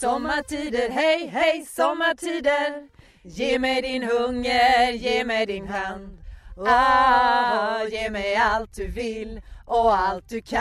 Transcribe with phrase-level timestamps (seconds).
[0.00, 2.88] Sommartider, hej hej sommartider
[3.22, 6.18] Ge mig din hunger, ge mig din hand
[6.66, 10.60] Ah, ge mig allt du vill och allt du kan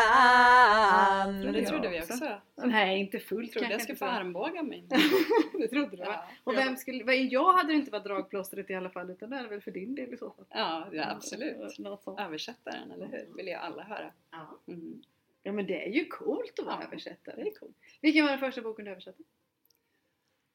[1.43, 2.41] Men det trodde vi också.
[2.55, 4.85] Nej, inte fullt Jag trodde jag skulle få armbåga mig.
[5.59, 6.03] Det trodde du?
[6.03, 9.47] Ja, Och vem skulle, jag hade inte varit dragplåstret i alla fall utan det är
[9.47, 10.45] väl för din del i så fall.
[10.49, 11.57] ja, ja absolut.
[12.19, 13.35] Översättaren, eller hur?
[13.35, 14.11] Vill jag alla höra.
[14.31, 14.73] Ja.
[14.73, 15.01] Mm.
[15.47, 17.35] Ja men det är ju coolt att vara Ja, översättare.
[17.43, 17.77] Det är coolt.
[18.01, 19.23] Vilken var den första boken du översatte?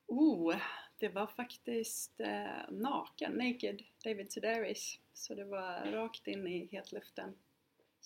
[0.06, 0.56] Oh,
[0.98, 4.98] det var faktiskt eh, Naken, Naked, David Sedaris.
[5.12, 7.34] Så det var rakt in i hetluften.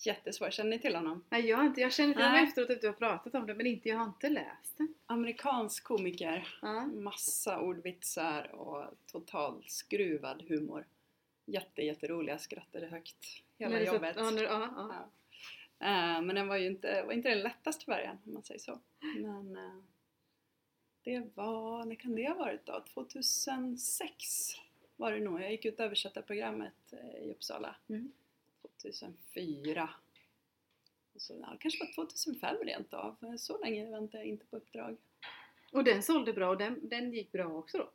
[0.05, 0.49] Jättesvår.
[0.49, 1.23] Känner ni till honom?
[1.29, 3.65] Nej jag inte, jag känner till honom efteråt att du har pratat om det men
[3.65, 4.93] inte, jag har inte läst den.
[5.05, 6.57] Amerikansk komiker.
[6.61, 6.85] Ja.
[6.85, 10.87] Massa ordvitsar och total skruvad humor.
[11.45, 12.33] Jätte, jätterolig.
[12.33, 14.15] Jag skrattade högt hela jobbet.
[14.15, 14.71] När, ja, ja.
[14.75, 15.11] Ja.
[15.79, 18.79] Eh, men den var ju inte, var inte den lättaste början om man säger så.
[18.99, 19.83] Men eh,
[21.03, 22.83] det var, när kan det ha varit då?
[22.93, 24.55] 2006
[24.95, 25.41] var det nog.
[25.41, 27.75] Jag gick ut översättarprogrammet eh, i Uppsala.
[27.89, 28.11] Mm.
[28.61, 29.89] 2004.
[31.13, 33.37] Och så, ja, kanske var 2005 rent av.
[33.37, 34.97] Så länge väntade jag inte på uppdrag.
[35.71, 37.89] Och den sålde bra och den, den gick bra också då?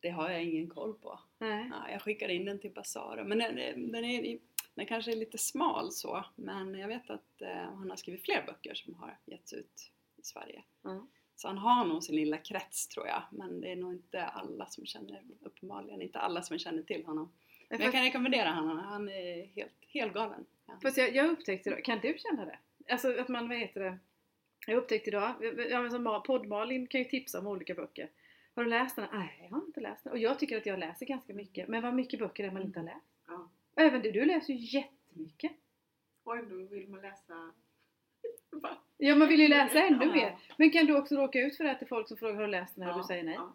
[0.00, 1.18] Det har jag ingen koll på.
[1.38, 1.70] Nej.
[1.72, 3.24] Ja, jag skickade in den till Basara.
[3.24, 3.54] Men den,
[3.92, 4.38] den, är,
[4.76, 6.24] den kanske är lite smal så.
[6.34, 10.22] Men jag vet att eh, han har skrivit fler böcker som har getts ut i
[10.22, 10.62] Sverige.
[10.82, 11.06] Ja.
[11.36, 13.22] Så han har nog sin lilla krets tror jag.
[13.30, 17.32] Men det är nog inte alla som känner, uppenbarligen inte alla som känner till honom.
[17.68, 18.78] Men jag kan rekommendera honom.
[18.78, 20.46] Han är helt, helt galen.
[20.66, 20.78] Ja.
[20.82, 22.58] Fast jag, jag upptäckte idag, kan du känna det?
[22.88, 23.98] Alltså att man, vad heter det?
[24.66, 25.34] Jag upptäckte idag,
[25.70, 28.10] ja, men som podd-Malin kan ju tipsa om olika böcker.
[28.54, 29.06] Har du läst den?
[29.12, 30.12] Nej, jag har inte läst den.
[30.12, 31.68] Och jag tycker att jag läser ganska mycket.
[31.68, 33.15] Men vad mycket böcker är man inte har läst?
[33.76, 35.52] Och även du, du läser ju jättemycket.
[36.24, 37.52] Och ändå vill man läsa...
[38.98, 40.12] Ja, man vill ju läsa ännu Ja.
[40.12, 40.38] mer.
[40.58, 42.74] Men kan du också råka ut för det till folk som frågar har du läst
[42.74, 43.34] den här och Ja, du säger nej?
[43.34, 43.52] Ja.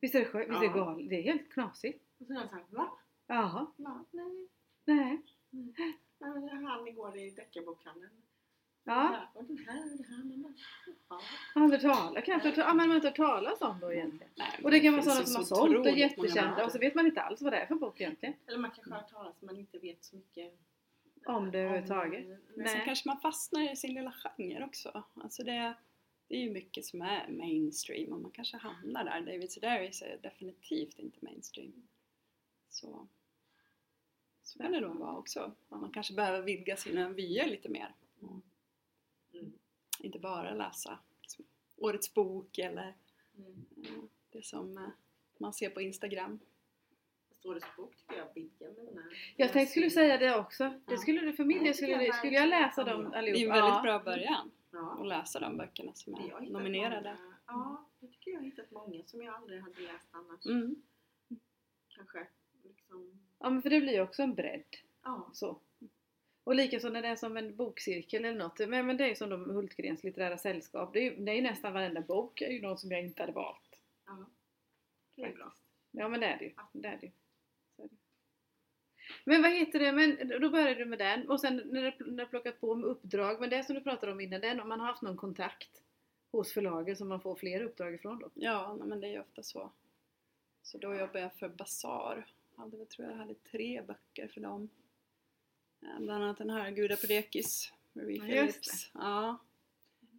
[0.00, 1.08] Visst är det, skö- visst är det galet?
[1.08, 2.04] Det är helt knasigt.
[2.18, 2.88] Och så är jag såhär, va?
[3.26, 4.04] Jaha, Va?
[4.10, 4.48] Nej.
[4.84, 5.22] nej.
[6.20, 8.12] Nej, Han igår i deckarbokhandeln.
[8.88, 10.52] Ja, Och den här, och den här.
[11.08, 11.20] Ja.
[11.54, 14.32] men man har inte hört talas om då egentligen.
[14.36, 16.94] Nej, Och det kan vara sådana som har så sålt och jättekända och så vet
[16.94, 18.34] man inte alls vad det är för bok egentligen.
[18.46, 20.52] Eller man kanske har hört talas men inte vet så mycket
[21.26, 22.26] Om det överhuvudtaget.
[22.26, 22.82] Men Nej.
[22.84, 25.04] kanske man fastnar i sin lilla genre också.
[25.14, 25.74] Alltså det,
[26.28, 29.20] det är ju mycket som är mainstream och man kanske hamnar där.
[29.20, 31.88] David Sedaris är definitivt inte mainstream.
[32.68, 33.08] Så,
[34.42, 35.52] så kan det nog vara också.
[35.68, 37.94] Man kanske behöver vidga sina vyer lite mer.
[38.22, 38.42] Mm.
[40.00, 41.44] Inte bara läsa liksom,
[41.76, 42.94] årets bok eller
[43.38, 43.64] Mm.
[43.84, 44.84] eh, det som eh,
[45.38, 46.38] man ser på Instagram.
[47.44, 49.02] Årets bok tycker jag vidgar mina...
[49.36, 50.80] Jag tänkte skulle säga det också.
[50.86, 53.40] Det skulle du för min del, det skulle, jag skulle jag läsa dem Det allihopa.
[53.40, 54.98] är en väldigt bra början Ja.
[55.00, 57.16] att läsa de böckerna som är nominerade.
[57.20, 60.46] Många, ja, jag tycker jag har hittat många som jag aldrig hade läst annars.
[60.46, 60.82] Mm.
[61.88, 62.26] Kanske.
[62.64, 64.64] Liksom, Ja men för det blir ju också en bredd.
[65.04, 65.30] ja.
[65.32, 65.60] Så.
[66.48, 68.58] Och likaså när det är som en bokcirkel eller något.
[68.58, 70.92] Men, men det är ju som de Hultgrens litterära sällskap.
[70.92, 73.22] Det är ju, det är ju nästan varenda bok är ju någon som jag inte
[73.22, 73.80] hade valt.
[74.06, 74.26] ja.
[75.14, 75.52] Det är bra.
[75.90, 76.52] Ja men det är det ju.
[76.72, 77.10] Det är det.
[77.76, 77.96] Så är det.
[79.24, 82.24] Men vad heter det, men då började du med den och sen när du när
[82.24, 84.80] du plockat på med uppdrag, men det som du pratade om innan, den, om man
[84.80, 85.82] har haft någon kontakt
[86.32, 88.30] hos förlaget som man får fler uppdrag ifrån då?
[88.34, 89.72] Ja, men det är ju ofta så.
[90.62, 91.48] Så då jobbade jag för
[92.56, 94.68] hade, jag tror jag hade tre böcker för dem.
[95.82, 98.90] Eh, Bland annat den här Gudar på dekis, Marie Ja, Phillips.
[98.94, 99.38] Ja.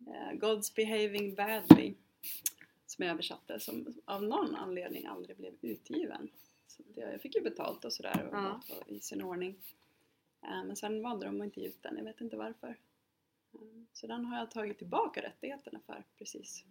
[0.07, 1.93] Eh, God's behaving badly.
[2.85, 6.29] Som jag översatte, som av någon anledning aldrig blev utgiven.
[6.67, 8.61] Så att jag jag fick ju betalt och sådär och Ja.
[8.87, 9.55] i sin ordning.
[10.41, 12.77] Eh, Men sen valde de att inte ge ut den, jag vet inte varför.
[13.93, 16.63] Så den har jag tagit tillbaka rättigheterna för precis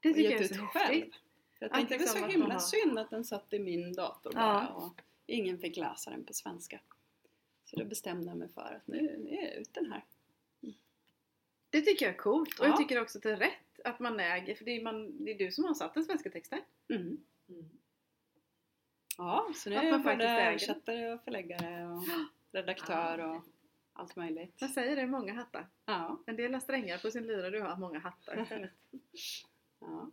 [0.00, 0.94] Det och tycker gett jag är ut så själv.
[0.94, 1.14] häftigt.
[1.58, 3.92] Jag Att tänkte det var liksom så att himla synd att den satt i min
[3.92, 4.40] dator Ja.
[4.40, 6.80] bara och ingen fick läsa den på svenska.
[7.66, 10.04] Så då bestämde jag mig för att nu, nu är jag ut den här.
[11.70, 12.68] Det tycker jag är coolt och Ja.
[12.68, 15.30] jag tycker också att det är rätt att man äger, för det är, man, det
[15.30, 16.60] är du som har satt den svenska texten.
[16.88, 17.24] Mm.
[17.48, 17.68] Mm.
[19.18, 22.02] Ja, så nu Att är man jag både översättare och förläggare och
[22.52, 23.42] redaktör och
[23.92, 24.54] allt möjligt.
[24.58, 25.66] Jag säger det, många hattar.
[25.84, 28.46] Ja, En del har strängar på sin lyra, du har många hattar
[29.80, 30.10] ja.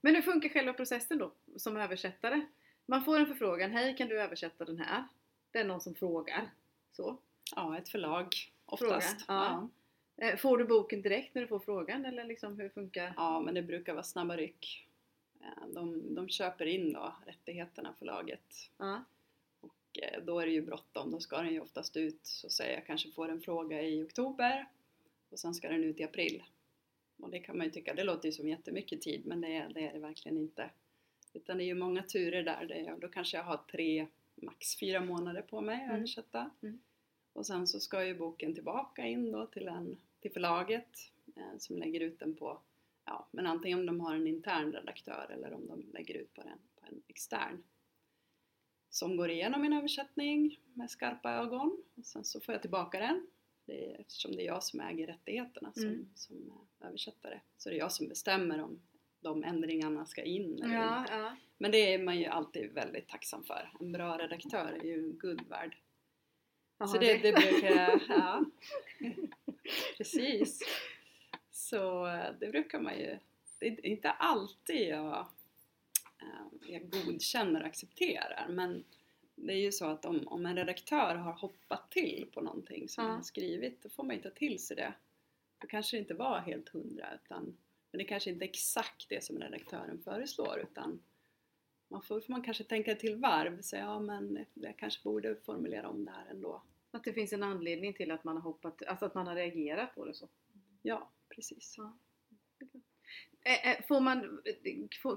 [0.00, 2.46] Men hur funkar själva processen då som översättare?
[2.86, 5.04] Man får en förfrågan, hej kan du översätta den här?
[5.50, 6.50] Det är någon som frågar.
[6.96, 7.18] Så.
[7.56, 8.34] ja ett förlag
[8.66, 9.26] oftast.
[9.26, 9.68] Fråga,
[10.16, 10.26] ja.
[10.26, 13.12] Eh, Får du boken direkt när du får frågan eller liksom hur funkar?
[13.16, 14.88] Ja, men det brukar vara snabba ryck.
[15.40, 19.04] Eh, De, de köper in då rättigheterna förlaget Ja.
[19.60, 22.74] Och eh, då är det ju bråttom, då ska den ju oftast ut, så säger
[22.74, 24.66] jag kanske får en fråga i oktober
[25.30, 26.42] och sen ska den ut i april.
[27.16, 29.68] Och det kan man ju tycka, det låter ju som jättemycket tid men det är
[29.68, 30.70] det, är det verkligen inte.
[31.32, 35.00] Utan det är ju många turer där, det då kanske jag har tre, max fyra
[35.00, 35.96] månader på mig att Mm.
[35.96, 36.50] översätta.
[36.62, 36.78] Mm.
[37.32, 41.76] Och sen så ska ju boken tillbaka in då till, en, till förlaget eh, som
[41.78, 42.60] lägger ut den på,
[43.04, 46.40] ja men antingen om de har en intern redaktör eller om de lägger ut på
[46.40, 47.62] en, på en extern.
[48.90, 53.26] Som går igenom min översättning med skarpa ögon och sen så får jag tillbaka den.
[53.64, 56.08] Det är, eftersom det är jag som äger rättigheterna som, Mm.
[56.14, 56.36] som
[56.80, 57.40] eh, översättare.
[57.56, 58.80] Så det är jag som bestämmer om
[59.20, 61.12] de ändringarna ska in eller Ja, inte.
[61.12, 61.36] ja.
[61.58, 63.70] Men det är man ju alltid väldigt tacksam för.
[63.80, 65.76] En bra redaktör är ju guld värd.
[66.78, 68.44] Så det, det brukar jag, ja.
[69.96, 70.60] Precis.
[71.50, 73.18] Så eh, det brukar man ju,
[73.58, 75.26] det är inte alltid jag,
[76.22, 78.84] eh, jag godkänner och accepterar men
[79.34, 83.04] det är ju så att om, om en redaktör har hoppat till på någonting som
[83.04, 83.10] Ja.
[83.10, 84.92] jag har skrivit då får man ju ta till sig det.
[85.58, 87.56] Då kanske det inte var helt hundra utan
[87.90, 91.02] men det kanske inte är exakt det som redaktören föreslår utan
[91.88, 95.36] man får, får man kanske tänka till varv och säga ja men jag kanske borde
[95.36, 96.62] formulera om det här ändå.
[96.90, 99.94] Att det finns en anledning till att man har hoppat, alltså att man har reagerat
[99.94, 100.28] på det så.
[100.82, 101.74] Ja, precis.
[101.78, 101.96] Ja.
[103.88, 104.42] Får man,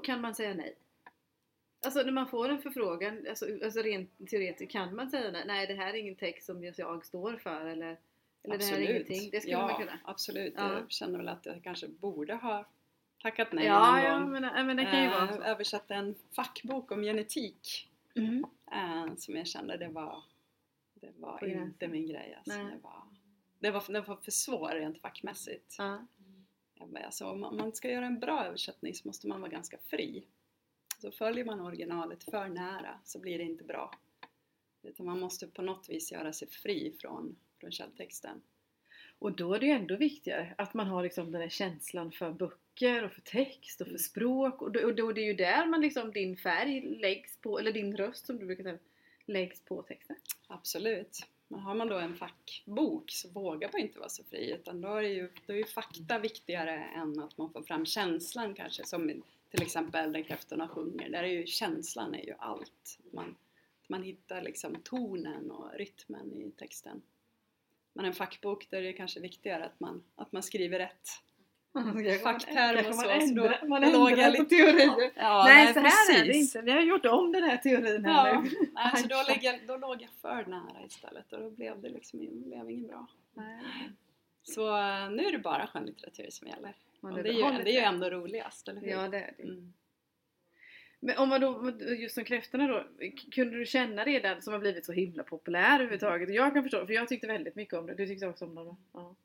[0.04, 0.76] kan man säga nej?
[1.86, 5.44] Alltså när man får en förfrågan, alltså, alltså rent teoretiskt, kan man säga nej?
[5.48, 7.98] Nej, det här är ingen text som jag står för eller,
[8.44, 9.30] eller det här är ingenting.
[9.32, 10.00] Det skulle ja, man kunna.
[10.04, 10.54] absolut.
[10.58, 10.74] Ja.
[10.74, 12.66] Jag känner väl att jag kanske borde ha
[13.22, 14.32] tackat nej ja, någon ja gång.
[14.32, 15.42] men, men det kan ju vara Eh, så.
[15.42, 18.46] översatte en fackbok om genetik Mm.
[18.72, 20.24] eh, som jag kände det var,
[20.94, 22.36] det var inte min grej.
[22.38, 22.64] Alltså.
[22.64, 22.74] Nej.
[22.76, 23.04] Det, var,
[23.60, 25.76] det, var, det var för svår rent fackmässigt.
[25.78, 26.06] Ja.
[26.80, 30.24] Jag Alltså, om man ska göra en bra översättning så måste man vara ganska fri.
[31.02, 33.92] Så följer man originalet för nära så blir det inte bra.
[34.84, 38.42] Utan man måste på något vis göra sig fri från, från källtexten.
[39.20, 42.32] Och då är det ju ändå viktigare att man har liksom den här känslan för
[42.32, 44.00] böcker och för text och för Mm.
[44.00, 47.60] språk och då, och då det är ju där man liksom din färg läggs på,
[47.60, 48.78] eller din röst som du brukar säga,
[49.26, 50.16] läggs på texten.
[50.48, 51.20] Absolut.
[51.48, 54.96] Men har man då en fackbok så vågar man inte vara så fri utan då
[54.96, 58.86] är, ju, då är ju fakta viktigare än att man får fram känslan kanske.
[58.86, 61.10] Som till exempel Där kräftorna sjunger.
[61.10, 63.00] Där är ju känslan är ju allt.
[63.12, 63.36] Man,
[63.88, 67.02] man hittar liksom tonen och rytmen i texten.
[68.00, 71.08] Men en fackbok där är det kanske viktigare att man, att man skriver rätt.
[72.24, 75.12] Fackterm och så, då- ändrar, man låg ändrar på teorier.
[75.16, 76.62] Ja, nej, så här är det inte.
[76.62, 78.50] Vi har gjort om den här teorin här Ja, nu.
[78.74, 81.90] nej, så då, lägger, jag- då låg jag för nära istället och då blev det
[81.90, 82.20] liksom
[82.50, 83.08] blev inget bra.
[83.34, 83.64] Nej.
[84.44, 86.74] Så eh, nu är det bara skönlitteratur som gäller.
[87.00, 88.88] Man Och är det, är ju, det är ju ändå roligast, eller hur?
[88.90, 89.44] Ja, det är det.
[89.44, 89.74] Mm.
[91.00, 92.84] Men om man då, just som kräftorna då,
[93.32, 96.30] kunde du känna redan som har blivit så himla populär överhuvudtaget?
[96.34, 97.96] Jag kan förstå, för jag tyckte väldigt mycket om det.
[97.96, 98.76] Du tyckte också om det?
[98.94, 99.16] Ja.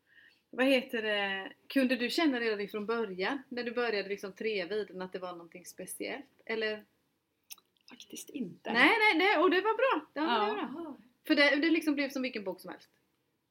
[0.51, 1.53] Vad heter det?
[1.67, 5.19] Kunde du känna redan ifrån början, när du började liksom treva i den, att det
[5.19, 6.27] var någonting speciellt?
[6.47, 6.85] Eller?
[7.91, 8.73] Faktiskt inte.
[8.73, 10.07] Nej, nej, nej, och det var bra!
[10.15, 10.83] Ja, det var Ja.
[10.83, 10.97] bra.
[11.27, 12.91] För det, det liksom blev som vilken bok som helst.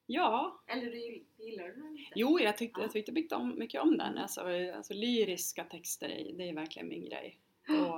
[0.06, 2.12] Ja, Eller du gillar du den inte?
[2.16, 2.84] jo jag tyckte, Ja.
[2.84, 4.18] jag tyckte mycket om, mycket om den.
[4.18, 4.42] Alltså,
[4.76, 7.38] alltså lyriska texter, det är verkligen min grej.
[7.68, 7.98] Och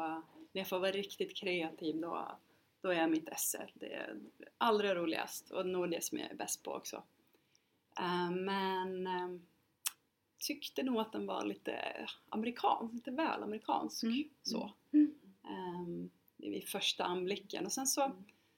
[0.51, 2.37] när jag får vara riktigt kreativ då,
[2.81, 3.69] då är jag mitt esse.
[3.73, 4.19] Det är
[4.57, 7.03] allra roligast och nog det som jag är bäst på också.
[7.99, 9.29] Eh, men eh,
[10.37, 14.03] tyckte nog att den var lite amerikansk, lite väl amerikansk.
[14.03, 14.23] Mm.
[14.43, 14.73] Så.
[14.93, 15.13] Mm.
[15.43, 17.65] Ehm, vid första anblicken.
[17.65, 18.11] Och sen så,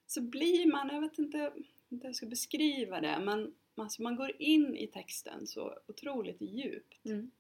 [0.08, 1.54] så blir man, jag vet inte
[1.90, 6.42] inte hur jag ska beskriva det, men alltså man går in i texten så otroligt
[6.42, 7.32] djupt Mm.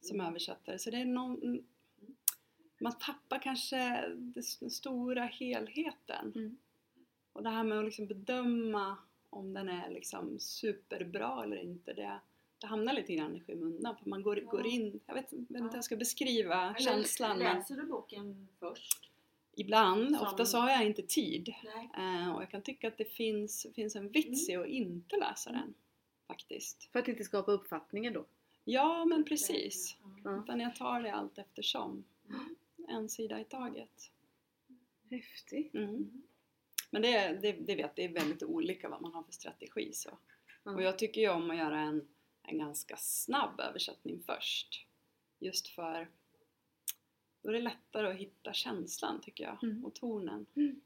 [0.00, 0.78] som översättare.
[0.78, 1.64] Så det är någon,
[2.80, 4.04] man tappar kanske
[4.60, 6.32] den stora helheten.
[6.36, 6.56] Mm.
[7.32, 8.96] Och det här med att liksom bedöma
[9.30, 12.20] om den är liksom superbra eller inte, det,
[12.58, 13.96] det hamnar lite grann i skymundan.
[13.96, 14.50] För man går, Ja.
[14.50, 15.60] går in, jag vet, inte Ja.
[15.64, 17.38] hur jag ska beskriva Eller känslan.
[17.38, 19.10] Men Läser du boken först?
[19.56, 21.54] ibland, Som- ofta så har jag inte tid.
[21.64, 21.90] Nej.
[22.22, 24.62] Eh, och jag kan tycka att det finns, finns en vits i Mm.
[24.64, 25.74] att inte läsa den.
[26.26, 26.88] Faktiskt.
[26.92, 28.24] För att inte skapa uppfattningen då.
[28.64, 29.96] Ja, men precis.
[30.24, 30.42] Ja.
[30.42, 32.04] Utan jag tar det allt eftersom.
[32.88, 34.10] En sida i taget.
[35.10, 35.74] Häftigt.
[35.74, 36.22] Mm.
[36.90, 39.92] Men det, är- det, det vet det är väldigt olika vad man har för strategi.
[39.92, 40.18] Så.
[40.64, 40.70] Ja.
[40.74, 42.08] Och jag tycker ju om att göra en,
[42.42, 44.86] en ganska snabb översättning först.
[45.38, 46.10] Just för
[47.42, 49.62] då är det lättare att hitta känslan tycker jag.
[49.64, 49.84] Mm.
[49.84, 50.46] Och tonen.
[50.56, 50.80] Mm.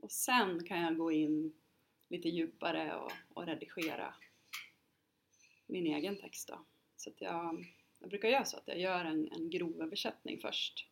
[0.00, 1.52] Och sen kan jag gå in
[2.08, 4.14] lite djupare och, och redigera
[5.66, 6.64] min egen text då.
[6.96, 7.66] Så jag,
[7.98, 10.88] jag brukar göra så att jag gör en, en grov översättning först.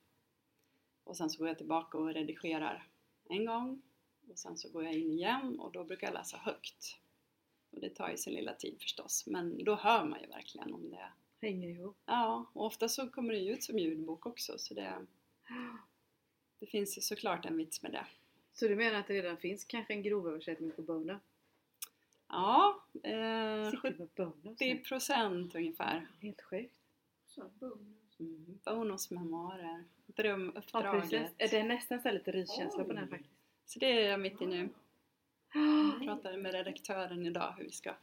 [1.06, 2.88] Och sen så går jag tillbaka och redigerar
[3.28, 3.82] en gång.
[4.30, 6.98] Och sen så går jag in igen och då brukar jag läsa högt.
[7.70, 9.26] Och det tar ju sin lilla tid förstås.
[9.26, 11.08] Men då hör man ju verkligen om det,
[11.40, 11.96] Hänger ihop.
[12.06, 15.06] Ja, och ofta så kommer det ju ut som ljudbok också så det,
[16.60, 18.06] det finns ju såklart en vits med det.
[18.52, 21.20] Så du menar att det redan finns kanske en grovöversättning på Bono?
[22.28, 24.56] Ja, eh, Sitter med Bono?
[24.58, 26.08] 70 procent ungefär.
[26.20, 26.76] Helt sjukt.
[27.26, 28.05] Så, bonus.
[28.20, 28.58] Mm.
[28.64, 31.02] Bonus memoarer, Ja, drömuppdraget.
[31.02, 31.35] precis.
[31.38, 33.35] Är det är nästan så lite riskänsla på den faktiskt.
[33.66, 34.68] Så det är jag mitt i nu.
[35.54, 37.94] Jag pratade med redaktören idag hur vi ska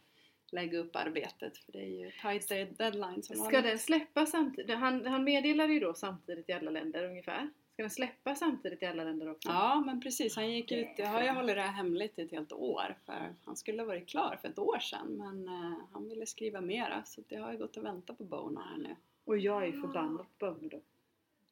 [0.51, 4.75] lägga upp arbetet för det är ju tight deadline som Ska den släppas samtidigt?
[4.77, 7.49] Han, han meddelade ju då samtidigt i alla länder ungefär.
[7.73, 9.49] Ska den släppas samtidigt i alla länder också?
[9.49, 12.31] Ja men precis, han gick ut, jag har ju hållit det här hemligt i ett
[12.31, 16.09] helt år för han skulle ha varit klar för ett år sedan men eh, han
[16.09, 18.95] ville skriva mera så det har ju gått och vänta på Bono här nu.
[19.25, 20.81] Och jag är ju förbannad på Bono då.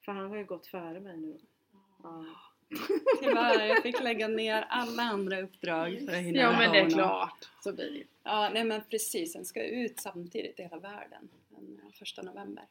[0.05, 1.39] För han har ju gått före mig nu.
[2.03, 2.25] Ja,
[3.21, 6.89] Tyvärr, jag fick lägga ner alla andra uppdrag för att hinna ja men det är
[6.89, 7.49] klart.
[7.63, 8.03] Så blir det.
[8.23, 12.65] Ja, nej men precis, den ska ut samtidigt i hela världen den eh, första november.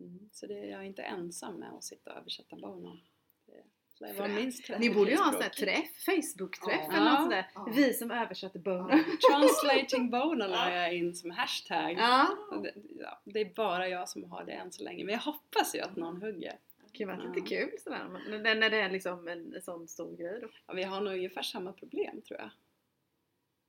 [0.00, 0.28] Mm.
[0.32, 2.98] Så det, jag är inte ensam med att sitta och översätta Bono.
[4.08, 6.96] Det, var minst 30 Ni borde ju ha en sån här träff, Facebook-träff Ja.
[6.96, 7.46] eller något sånt där.
[7.54, 7.68] Ja.
[7.74, 8.88] Vi som översatte Bono.
[9.30, 11.92] Translating Bono la jag in som hashtag.
[11.98, 12.36] Ja.
[12.62, 15.74] Det, ja, det är bara jag som har det än så länge, men jag hoppas
[15.74, 16.58] ju att någon hugger.
[16.92, 17.32] Det kan vara Ja.
[17.32, 18.06] lite kul sådär.
[18.30, 20.48] men- När det är liksom en sån stor grej då.
[20.66, 22.50] Ja, vi har nog ungefär samma problem tror jag.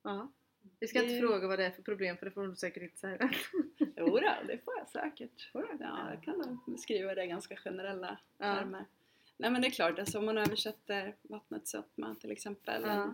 [0.03, 0.31] Ja.
[0.79, 2.97] Vi ska inte fråga vad det är för problem för det får du säkert inte
[2.97, 3.29] säga.
[3.79, 5.49] Jo då, det får jag säkert.
[5.53, 8.65] Ja, jag kan nog skriva det i ganska generella Ja.
[9.37, 12.81] Nej men det är klart, alltså om man översätter Vattnet sötma till exempel.
[12.85, 13.13] Ja.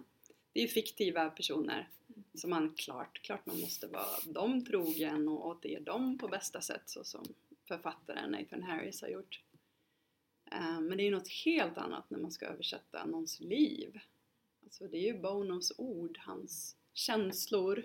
[0.54, 1.90] Det är ju fiktiva personer
[2.34, 6.82] som man klart, klart man måste vara dem trogen och återge dem på bästa sätt
[6.86, 7.24] så som
[7.68, 9.42] författaren Nathan Harris har gjort.
[10.52, 14.00] Eh, Men det är ju något helt annat när man ska översätta någons liv.
[14.64, 17.84] Alltså det är ju Bonos ord, hans känslor,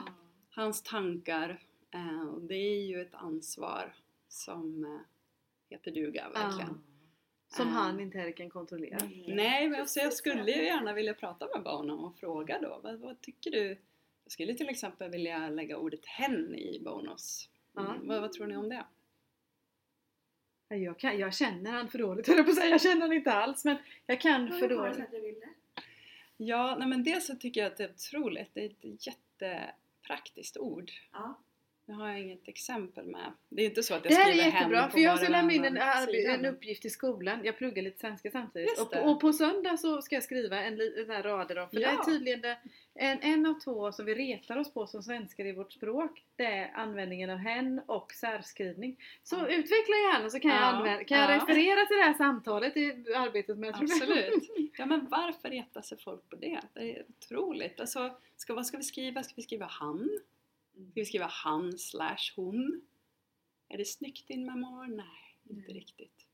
[0.50, 1.62] hans tankar.
[1.90, 3.94] eh, Och det är ju ett ansvar
[4.28, 5.00] som eh,
[5.68, 6.82] heter duga verkligen.
[7.48, 8.98] Som han inte heller kan kontrollera.
[9.26, 12.80] Nej, men alltså jag skulle ju gärna vilja prata med Bono och fråga då.
[12.82, 13.78] Vad, vad tycker du?
[14.24, 17.48] Jag skulle till exempel vilja lägga ordet hen i Bonos.
[17.76, 17.88] Mm.
[17.88, 17.94] Ja.
[18.02, 18.84] Vad, vad tror ni om det?
[20.68, 22.70] Jag, kan, jag känner han för dåligt höll jag på att säga.
[22.70, 23.76] Jag känner han inte alls men
[24.06, 25.10] jag kan för Vad det dåligt.
[25.10, 25.48] du ville?
[26.36, 28.50] Ja, nej men dels så tycker jag att det är otroligt.
[28.54, 30.90] Det är ett jättepraktiskt ord.
[31.12, 31.38] Ja.
[31.88, 33.32] Nu har jag inget exempel med.
[33.48, 35.52] Det är inte så att jag Det här är skriver jättebra för jag ska lämna
[35.52, 35.76] in en,
[36.26, 37.40] en uppgift i skolan.
[37.44, 38.80] Jag pluggar lite svenska samtidigt.
[38.80, 41.68] Och på, och på söndag så ska jag skriva en liten här rader om.
[41.70, 42.04] För det är Ja.
[42.06, 42.58] tydligen det,
[42.94, 46.22] en, en av två som vi retar oss på som svenskar i vårt språk.
[46.36, 48.96] Det är användningen av hen och särskrivning.
[49.22, 49.46] Så Ja.
[49.48, 50.64] utveckla gärna så kan, jag, Ja.
[50.64, 51.34] använda, kan jag Ja.
[51.36, 54.50] referera till det här samtalet i arbetet med Absolut.
[54.78, 56.60] Ja men varför retar sig folk på det?
[56.74, 57.80] Det är otroligt.
[57.80, 59.22] Alltså, ska, vad ska vi skriva?
[59.22, 60.10] Ska vi skriva han?
[60.76, 62.80] Ska vi skriva han slash hon?
[63.68, 64.86] Är det snyggt i en memoar?
[64.86, 65.06] Nej,
[65.50, 65.74] inte Nej.
[65.80, 66.26] riktigt.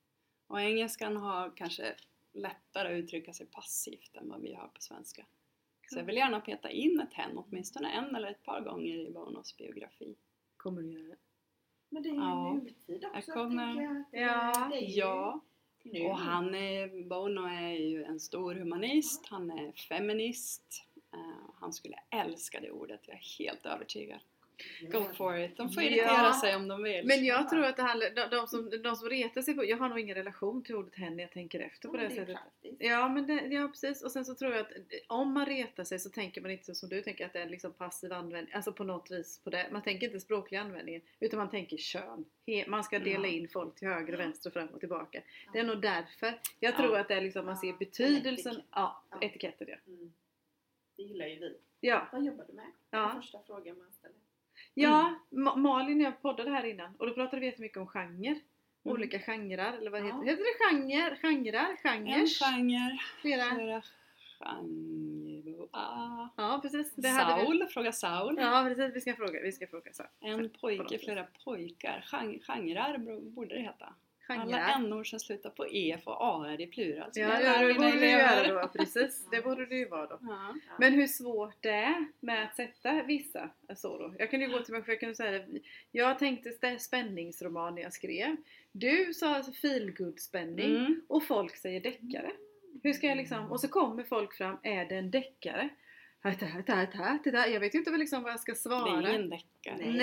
[0.47, 1.95] Och engelskan har kanske
[2.33, 5.27] lättare att uttrycka sig passivt än vad vi har på svenska.
[5.91, 9.11] Så jag vill gärna peta in ett hen åtminstone en eller ett par gånger i
[9.11, 10.15] Bonos biografi.
[10.57, 11.17] Kommer du göra det?
[11.89, 12.53] Men det är ju Ja.
[12.55, 13.19] nutid också.
[13.31, 14.69] Jag kommer- jag, att det- Ja.
[14.71, 15.41] det ju Ja,
[15.83, 16.01] nu.
[16.07, 20.85] och han är, Bono är ju en stor humanist, han är feminist.
[21.13, 24.21] Eh, han skulle älska det ordet, jag är helt övertygad.
[24.93, 25.57] Go for it.
[25.57, 25.89] De får Ja.
[25.89, 27.07] irritera sig om de vill.
[27.07, 29.77] Men jag tror att det handlar, de, de, som, de som retar sig på, jag
[29.77, 32.11] har nog ingen relation till ordet hen när jag tänker efter på Ja, det, är
[32.11, 32.37] sättet.
[32.37, 32.77] praktiskt.
[32.83, 34.73] Ja men det, ja precis och sen så tror jag att
[35.07, 37.49] om man retar sig så tänker man inte så som du tänker att det är
[37.49, 39.69] liksom passiv användning, alltså på något vis på det.
[39.73, 42.25] Man tänker inte språklig användning utan man tänker kön.
[42.47, 43.33] He, man ska dela Ja.
[43.33, 45.23] in folk till höger och vänster och fram och tillbaka.
[45.53, 46.41] Det är nog därför.
[46.61, 47.01] Jag tror Ja.
[47.01, 48.69] att det är liksom man ser Ja, betydelsen, etikett.
[48.73, 49.19] ja, Ja.
[49.23, 49.77] etiketter ja.
[49.93, 50.13] Mm.
[50.97, 51.57] Det gillar ju vi.
[51.81, 52.67] Ja, Vad jobbar du med?
[52.91, 52.99] Ja.
[53.13, 54.17] Den första frågan man ställer.
[54.75, 58.29] Ja Ma- Malin och jag poddade här innan och då pratade vi jättemycket om genre.
[58.29, 58.41] Mm.
[58.97, 60.05] Olika genrer, eller vad Ja.
[60.05, 60.77] heter, heter det?
[60.77, 61.17] Genre?
[61.23, 61.77] Genrer?
[61.85, 62.39] En Genres?
[62.39, 63.45] genre, Flera?
[63.55, 63.83] flera.
[65.73, 66.29] Ah.
[66.37, 66.95] Ja precis.
[66.95, 67.47] Det hade vi.
[67.47, 68.37] Saul, fråga Saul.
[68.41, 69.41] Ja precis, vi ska fråga.
[69.43, 70.03] Vi ska fråga så.
[70.21, 72.05] En pojke, flera pojkar.
[72.13, 72.99] Gen- Genrer
[73.31, 73.95] borde det heta.
[74.29, 77.11] Alla n-ord som slutar på e får AR i plural.
[77.15, 78.69] Ja, det borde du göra då.
[78.69, 80.19] Precis, det borde du ju vara då.
[80.23, 80.55] Ja.
[80.79, 84.15] Men hur svårt det är med att sätta vissa så då.
[84.19, 85.47] Jag kunde ju gå till mig jag kunde säga det.
[85.93, 88.37] Jag tänkte spänningsroman när jag skrev.
[88.73, 91.03] Du sa alltså feelgood spänning Mm.
[91.09, 92.31] och folk säger deckare.
[92.83, 95.69] Hur ska jag liksom, och så kommer folk fram, är det en deckare?
[96.23, 98.91] Jag vet ju inte vad liksom vad jag ska Det svara.
[99.09, 99.77] är ingen deckare.
[99.79, 99.97] Nej.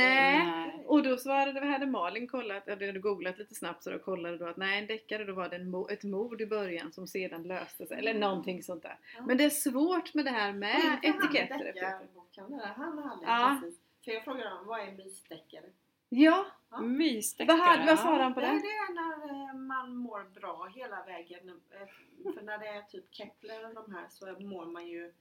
[0.46, 0.84] Nej.
[0.86, 4.48] Och då svarade, hade Malin kollat, jag hade googlat lite snabbt så då kollade då
[4.48, 7.86] att nej en deckare då var det en, ett mord i början som sedan löste
[7.86, 8.98] sig, eller någonting sånt där.
[9.16, 9.22] Ja.
[9.26, 11.74] Men det är svårt med det här med han etiketter.
[12.36, 13.58] den där Han hade Ja.
[13.62, 13.80] precis.
[14.06, 15.66] För jag frågade honom, vad är mysdeckare?
[16.10, 16.82] Ja, Ja.
[16.82, 17.58] Mysdeckare.
[17.58, 18.52] vad, hade, vad svarade han på Det, det?
[18.54, 21.50] det är när eh, man mår bra hela vägen.
[21.50, 25.14] Eh, För när det är typ Kepler och de här så mår man ju,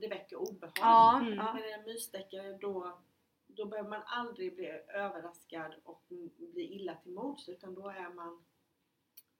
[0.00, 0.72] det väcker obehag.
[0.80, 1.36] Ja, Mm.
[1.36, 2.98] Men en mysdeckare då,
[3.46, 6.02] då behöver man aldrig bli överraskad och
[6.36, 8.44] bli illa till mods utan då är man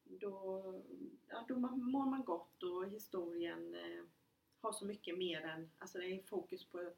[0.05, 0.62] då,
[1.29, 4.05] ja, då man- mår man gott och historien eh,
[4.61, 6.91] har så mycket mer än, alltså det är fokus på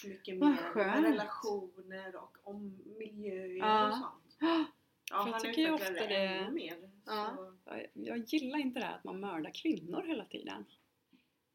[0.00, 3.88] så mycket mer än relationer och om miljöer Ja.
[3.88, 4.36] och sånt.
[5.12, 6.90] Ja, jag tycker ju ofta det mer.
[7.06, 7.34] Ja.
[7.36, 10.64] Så, Jag, jag gillar inte det här att man mördar kvinnor hela tiden.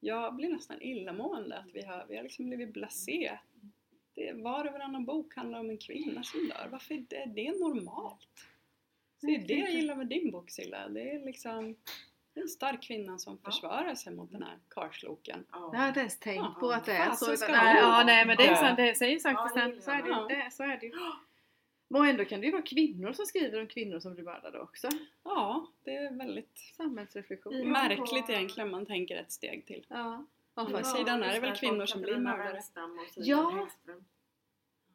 [0.05, 3.37] Jag blir nästan illamående att vi har, vi har liksom blivit blasé.
[4.15, 6.67] Det, var och varannan bok handlar om en kvinna som dör.
[6.71, 8.27] Varför är det, det är normalt?
[9.21, 10.87] Så det är det jag gillar med din bok Silla.
[10.89, 11.75] Det är liksom
[12.33, 15.45] en stark kvinna som försvarar sig mot den här karlsloken.
[15.51, 15.69] ja.
[15.73, 17.25] Jag har inte ens tänkt Ja, på att det är så.
[17.51, 18.55] nej, ja, nej men det är Ja.
[18.55, 20.91] sant, det säger det Så så är det ju.
[22.01, 24.89] Men ändå kan det ju vara kvinnor som skriver om kvinnor som blir mördade också.
[25.23, 27.53] Ja, det är väldigt Samhällsreflektion.
[27.57, 27.65] Ja.
[27.65, 29.85] märkligt egentligen man tänker ett steg till.
[29.89, 30.25] Ja.
[30.55, 32.57] Ja, Å fast- sidan är det väl kvinnor som blir mördare.
[32.57, 33.67] Och Siv Ja.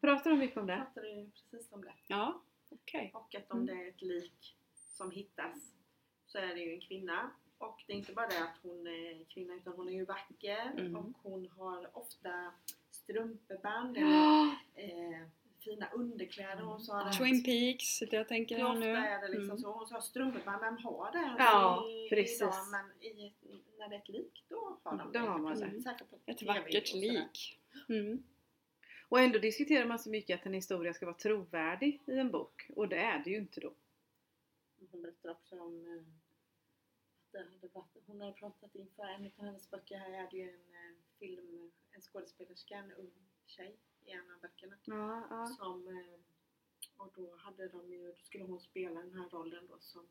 [0.00, 0.76] Pratar de mycket om det?
[0.95, 1.92] pratade ju precis om det.
[2.07, 3.11] Ja, okej.
[3.14, 3.66] Och att om Mm.
[3.76, 4.57] det är ett lik
[4.88, 5.73] som hittas
[6.26, 7.30] så är det ju en kvinna.
[7.59, 10.73] Och det är inte bara det att hon är kvinna utan hon är ju vacker
[10.78, 10.97] Mm.
[10.97, 12.52] och hon har ofta
[12.90, 14.42] strumpeband eller
[14.75, 15.26] eh,
[15.61, 16.62] fina underkläder.
[16.62, 17.12] Hon sa det.
[17.12, 18.90] Twin Peaks, det jag tänker ofta nu.
[18.97, 19.59] är det liksom Mm.
[19.59, 19.73] så?
[19.73, 22.40] Hon sa strumpeband, vem har det Ja, i, precis.
[22.40, 22.55] idag?
[22.71, 23.33] Men i,
[23.79, 25.67] när det är ett lik då har de Då har man det.
[25.67, 25.83] det.
[25.83, 27.61] Säkert på Ett vackert lik.
[27.88, 28.23] Mm.
[29.09, 32.71] Och ändå diskuterar man så mycket att en historia ska vara trovärdig i en bok.
[32.76, 33.73] Och det är det ju inte då.
[34.90, 36.02] Hon berättar också om eh,
[37.79, 40.75] att det hon hade pratat inför en av hennes böcker här är det ju en
[40.75, 43.11] eh, film, en skådespelerska, en ung
[43.47, 43.76] tjej
[44.07, 44.76] i en av böckerna.
[44.85, 45.47] Ja, ja.
[45.47, 46.21] Som, eh,
[46.96, 50.07] och då hade de ju, då skulle hon spela den här rollen då som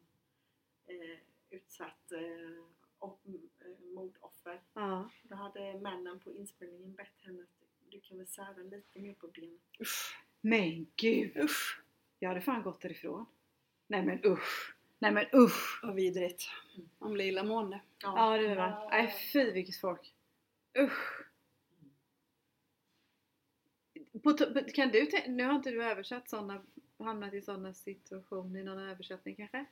[0.86, 2.64] eh, utsatt eh,
[3.00, 4.62] och, eh, mordoffer.
[4.74, 5.10] ja.
[5.24, 9.28] Då hade männen på inspelningen bett henne att du kan väl sära lite mer på
[9.28, 9.60] benen.
[9.80, 10.16] Usch.
[10.42, 11.38] Men gud!
[11.38, 11.82] Usch,
[12.20, 13.26] Jag hade fan gått därifrån.
[13.88, 14.76] Nej men usch!
[15.00, 15.80] Nej men usch!
[15.84, 16.44] vad vidrigt.
[16.98, 17.82] Man blir illamående.
[18.02, 18.90] Ja det är man.
[18.90, 20.16] Nej fy vilket folk.
[20.80, 21.19] Usch!
[24.24, 24.34] På,
[24.74, 26.62] kan du nu har inte du översatt sådana,
[27.00, 29.66] hamnat i sådana situationer i någon översättning kanske?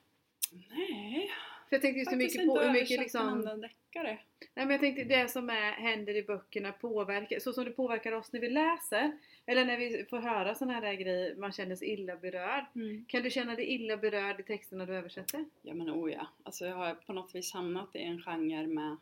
[0.51, 1.31] Nej,
[1.69, 4.19] För jag tänkte just hur mycket, på, hur mycket liksom, deckare.
[4.55, 8.11] Nej men jag tänkte det som är, händer i böckerna påverkar, så som det påverkar
[8.11, 9.17] oss när vi läser.
[9.45, 12.65] Eller när vi får höra sådana här grejer, man känner sig illa berörd.
[12.75, 13.05] Mm.
[13.07, 15.45] Kan du känna dig illa berörd i texterna du översätter?
[15.61, 16.27] Ja men oh ja.
[16.43, 18.97] Alltså jag har på något vis hamnat i en genre med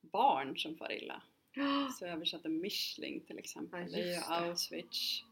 [0.00, 1.22] barn som far illa.
[1.98, 3.80] Så jag översatte Mischling till exempel.
[3.82, 4.24] Ja, det är ju det.
[4.28, 5.22] Auschwitz.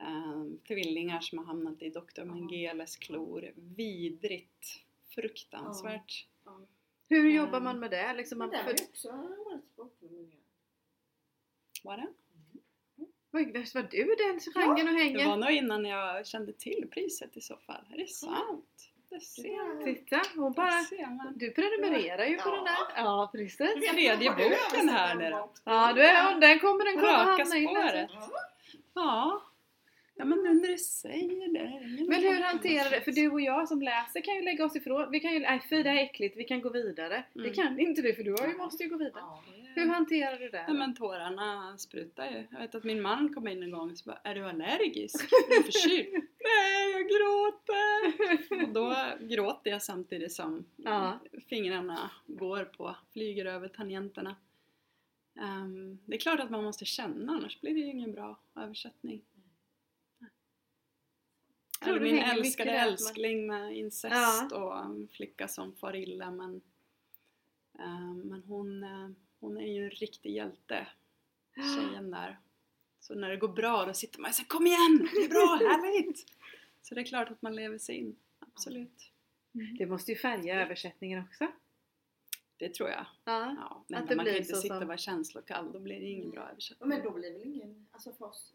[0.00, 2.24] Um, tvillingar som har hamnat i Dr.
[2.24, 3.52] Mengeles klor.
[3.56, 4.80] Vidrigt.
[5.08, 6.26] Fruktansvärt.
[6.44, 6.60] Ja.
[7.08, 7.34] Hur Mm.
[7.36, 8.12] jobbar man med det?
[8.14, 10.40] Liksom man, det är för, ju också årets boknominering.
[11.82, 12.06] Var det?
[13.30, 15.28] Var du den genren och Det hänger?
[15.28, 17.84] var nog innan jag kände till priset i så fall.
[17.92, 18.90] Är det sant?
[19.20, 19.84] Ser.
[19.84, 20.70] Titta, hon bara...
[21.34, 22.54] Du prenumererar ju på Ja.
[22.54, 22.74] den där.
[22.96, 23.56] Ja, precis.
[23.90, 25.30] Tredje boken här nu.
[25.64, 27.68] Ja, du är, den kommer den kommer hamna in.
[27.68, 28.10] spåret.
[28.94, 29.42] Ja.
[30.16, 32.06] Ja men nu när du säger det.
[32.08, 33.00] Men hur hanterar det?
[33.00, 35.10] För du och jag som läser kan ju lägga oss ifrån.
[35.10, 37.24] Vi kan ju, nej fy det här är äckligt, vi kan gå vidare.
[37.32, 37.54] Det Mm.
[37.54, 39.12] kan inte du för du måste ju gå vidare.
[39.22, 39.42] Ja.
[39.74, 40.64] Hur hanterar du det?
[40.66, 42.46] Ja men tårarna sprutar ju.
[42.50, 45.32] Jag vet att min man kom in en gång och så bara, är du allergisk?
[45.32, 46.12] Är du förkyld?
[46.44, 48.62] Nej, jag gråter!
[48.62, 48.96] Och då
[49.34, 51.18] gråter jag samtidigt som Ja.
[51.48, 54.36] fingrarna går på, flyger över tangenterna.
[55.40, 59.22] Ehm, det är klart att man måste känna, annars blir det ju ingen bra översättning.
[61.84, 66.60] Tror min älskade älskling med incest och en flicka som far illa men,
[67.78, 69.08] ehm, men hon, eh,
[69.44, 70.86] hon är ju en riktig hjälte,
[71.54, 72.38] tjejen där.
[73.00, 75.08] Så när det går bra då sitter man och säger Kom igen!
[75.14, 76.26] Det är bra, härligt!
[76.82, 79.10] Så det är klart att man lever sig in, absolut.
[79.78, 81.46] Det måste ju färga översättningen också.
[82.56, 83.06] Det tror jag.
[83.24, 83.56] Ja.
[83.60, 86.06] Ja, men det man blir kan inte så sitta och vara känslokall, då blir det
[86.06, 86.88] ingen bra Ja, översättning.
[86.88, 88.54] Men då blir väl ingen, alltså för oss,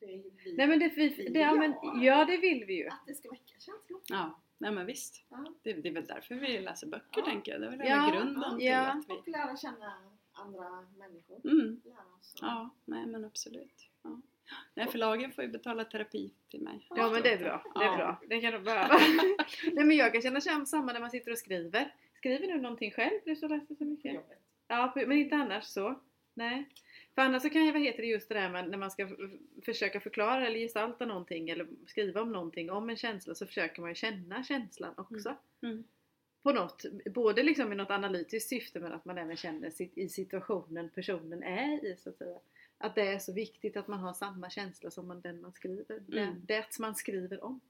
[0.00, 2.74] det är ju vi, Nej men det, vi, det, ja, men, ja det vill vi
[2.74, 2.88] ju.
[2.88, 4.00] att det ska väcka känslor.
[4.08, 5.24] Ja, nej men visst.
[5.28, 5.44] Ja.
[5.62, 7.24] Det, det är väl därför vi läser böcker Ja.
[7.24, 7.60] tänker jag.
[7.60, 9.14] Det är väl hela grunden till att vi...
[9.14, 9.92] Och lära känna
[10.32, 11.40] andra människor.
[11.44, 12.34] Mm, Lära oss.
[12.40, 13.88] ja, nej men absolut.
[14.02, 14.20] Ja.
[14.74, 16.86] Nej, förlagen får ju betala terapi till mig.
[16.90, 17.62] Ja men det är bra.
[17.78, 18.20] Det är bra.
[18.28, 18.98] Det kan de behöva.
[19.72, 21.94] Nej men jag kan känna sam- samma när man sitter och skriver.
[22.14, 23.20] Skriver du någonting själv?
[23.24, 24.14] Du som läser så På mycket.
[24.14, 24.38] jobbet.
[24.68, 26.00] Ja, men inte annars så.
[26.34, 26.68] Nej.
[27.16, 29.08] För annars så kan ju, vad heter det just det där med när man ska
[29.64, 33.90] försöka förklara eller gestalta någonting eller skriva om någonting, om en känsla så försöker man
[33.90, 35.36] ju känna känslan också.
[35.62, 35.84] Mm.
[36.42, 40.08] På något, både liksom i något analytiskt syfte men att man även känner sit, i
[40.08, 42.38] situationen personen är i så att säga.
[42.78, 46.02] Att det är så viktigt att man har samma känsla som man, den man skriver.
[46.12, 46.34] Mm.
[46.46, 47.60] det man skriver om.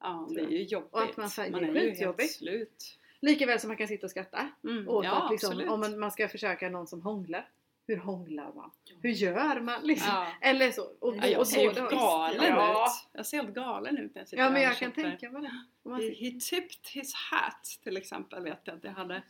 [0.00, 0.92] Ja, det är ju jobbigt.
[0.92, 2.98] Och att man man det är är ju helt slut.
[3.20, 4.88] Likaväl som man kan sitta och skratta Mm.
[4.88, 7.48] åt ja, att liksom, om man, man ska försöka någon som hånglar.
[7.88, 8.70] Hur hånglar man?
[9.02, 9.82] Hur gör man?
[9.82, 10.12] Liksom?
[10.14, 10.26] Ja.
[10.40, 10.82] Eller så.
[11.00, 12.86] Och, Ja, jag och ser helt galen ja.
[12.86, 13.08] ut.
[13.12, 15.64] Jag ser helt galen ut när jag sitter Ja men jag kan tänka mig det.
[15.90, 19.22] Man He, he tipped his hat till exempel vet jag att jag hade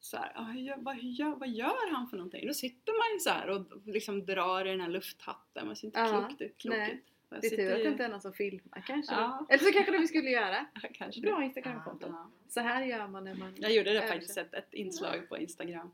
[0.00, 2.46] så här, ah, vad, gör, vad gör han för någonting?
[2.46, 5.66] Då sitter man ju så här och liksom drar i den här lufthatten.
[5.66, 6.58] Man ser inte Ja, klokt ut.
[6.58, 7.04] Klokt ut.
[7.40, 9.14] Det är tur att det inte är någon som filmar kanske.
[9.14, 9.46] Ja.
[9.48, 10.66] Eller så kanske det vi skulle göra.
[10.82, 11.44] Ja, kanske Bra.
[11.44, 12.06] Instagramkonto.
[12.10, 12.30] Ja.
[12.48, 15.90] Så här gör man när man Jag gjorde det faktiskt, ett, ett inslag på Instagram.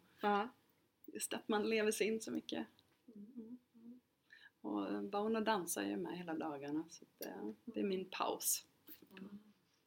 [1.19, 2.67] Just att man lever sig in så mycket.
[3.15, 3.59] Mm.
[4.61, 8.65] Och Bono dansar ju med hela dagarna så eh, det är min paus.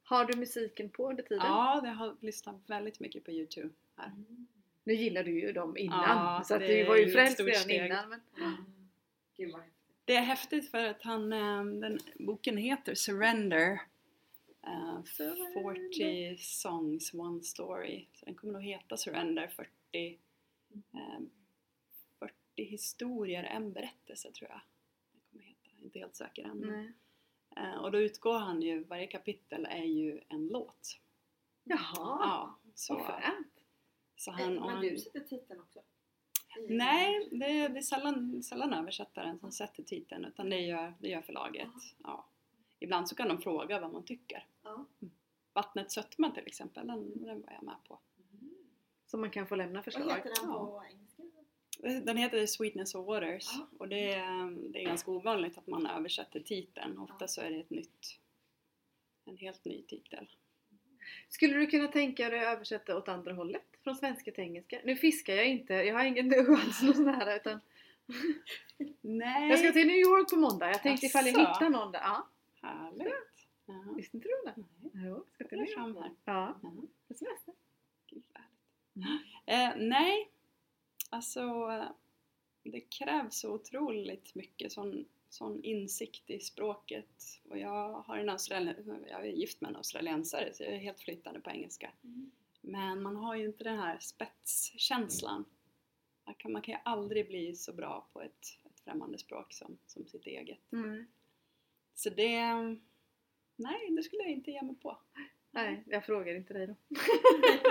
[0.02, 1.46] Har du musiken på under tiden?
[1.46, 4.12] Ja, jag har lyssnat väldigt mycket på Youtube här.
[4.84, 6.00] Nu gillar du ju dem innan.
[6.00, 8.08] Ja, så att det det är var ju frälst redan innan.
[8.08, 8.20] Men...
[9.36, 9.56] Häftigt.
[10.04, 13.80] Det är häftigt för att han, eh, den boken heter Surrender.
[14.66, 18.06] Eh, 40 songs, one story.
[18.14, 20.18] Så den kommer nog heta Surrender 40,
[20.92, 21.20] eh,
[22.18, 24.60] 40 historier, en berättelse tror jag.
[25.12, 25.68] Den kommer heta.
[25.82, 26.58] Inte helt säker än.
[26.58, 26.92] Nej.
[27.56, 30.98] Eh, och då utgår han ju, varje kapitel är ju en låt.
[31.64, 33.48] Jaha, Ja, så, vad fränt.
[34.28, 35.82] och Men han, du sätter titeln också?
[36.68, 41.08] Nej, det är, det är sällan, sällan översättaren som sätter titeln utan det gör, det
[41.08, 41.68] gör förlaget.
[42.02, 42.26] Ja.
[42.78, 44.46] Ibland så kan de fråga vad man tycker.
[44.62, 44.86] Ja.
[45.52, 48.00] Vattnet sötma till exempel, den, den var jag med på.
[49.12, 50.08] Så man kan få lämna Vad förslag.
[50.16, 51.22] heter den på engelska?
[52.04, 53.66] Den heter Sweetness of Waters Ja.
[53.78, 56.98] och det är, det är ganska ovanligt att man översätter titeln.
[56.98, 57.26] Ofta Ja.
[57.28, 58.18] så är det ett nytt,
[59.24, 60.28] en helt ny titel.
[61.28, 63.62] Skulle du kunna tänka dig att översätta åt andra hållet?
[63.84, 64.80] Från svenska till engelska?
[64.84, 67.60] Nu fiskar jag inte, jag har ingen någon sån här utan
[69.00, 70.68] Nej, Jag ska till New York på måndag.
[70.68, 71.52] Jag tänkte ifall jag Asså?
[71.52, 72.00] hittar någon där.
[72.00, 72.28] Ja,
[72.62, 73.46] härligt!
[73.66, 73.84] Ja.
[73.96, 74.54] visste inte du det?
[74.92, 76.12] Nej, Jo, ska till New York.
[76.24, 76.58] Ja.
[77.08, 77.54] på semester.
[79.46, 80.30] Eh, nej,
[81.10, 81.68] alltså
[82.62, 87.40] det krävs så otroligt mycket sån, sån insikt i språket.
[87.48, 91.00] Och jag, har en australien, jag är gift med en australiensare så jag är helt
[91.00, 91.90] flytande på engelska.
[92.60, 95.44] Men man har ju inte den här spetskänslan.
[96.24, 99.78] Man kan, man kan ju aldrig bli så bra på ett, ett främmande språk som,
[99.86, 100.72] som sitt eget.
[100.72, 101.06] Mm.
[101.94, 102.54] Så det...
[103.56, 104.98] Nej, det skulle jag inte ge mig på.
[105.54, 106.74] Nej, jag frågar inte dig då.